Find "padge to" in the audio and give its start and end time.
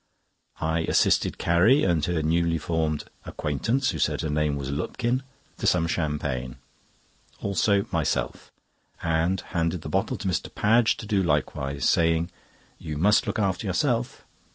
10.55-11.05